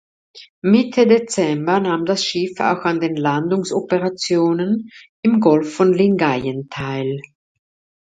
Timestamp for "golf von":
5.39-5.93